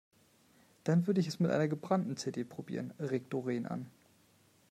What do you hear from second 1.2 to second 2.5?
ich es mit einer gebrannten CD